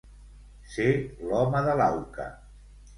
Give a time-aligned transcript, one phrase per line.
[0.77, 0.87] Ser
[1.27, 2.31] l'home de l'auca.